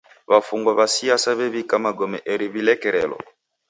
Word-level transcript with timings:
W'afungwa 0.29 0.71
w'a 0.77 0.87
siasa 0.95 1.29
w'ew'ika 1.37 1.75
magome 1.85 2.19
eri 2.33 2.45
w'ilekerelo. 2.53 3.17